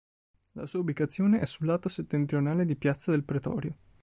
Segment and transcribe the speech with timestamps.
[0.53, 3.77] La sua ubicazione è sul lato settentrionale di Piazza del Pretorio.